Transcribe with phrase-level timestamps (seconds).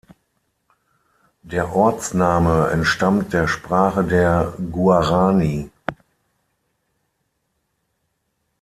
[1.43, 5.69] Der Ortsname entstammt der Sprache der Guaraní.